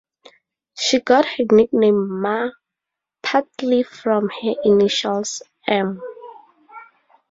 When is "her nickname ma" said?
1.25-2.49